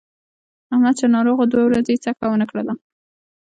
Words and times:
احمد 0.73 0.93
چې 0.99 1.05
ناروغ 1.15 1.37
و 1.39 1.49
دوه 1.51 1.63
ورځې 1.65 1.91
یې 1.95 2.01
څکه 2.03 2.25
ونه 2.29 2.45
کړله. 2.51 2.73